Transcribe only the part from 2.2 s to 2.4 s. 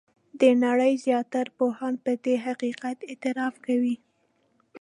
دغه